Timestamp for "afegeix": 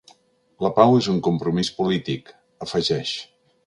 2.69-3.19